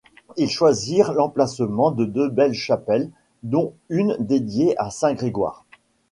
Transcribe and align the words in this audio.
Ils 0.35 0.49
choisirent 0.49 1.13
l’emplacement 1.13 1.91
de 1.91 2.05
deux 2.05 2.33
chapelles, 2.53 3.11
dont 3.43 3.73
une 3.89 4.17
dédiée 4.19 4.73
à 4.79 4.89
saint 4.89 5.13
Grégoire. 5.13 5.63